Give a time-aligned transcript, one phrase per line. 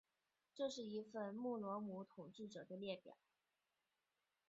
[0.55, 3.17] 这是一份穆罗姆统治者的列表。